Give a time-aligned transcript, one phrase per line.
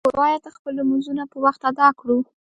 [0.07, 2.17] ټول باید خپل لمونځونه په وخت ادا کړو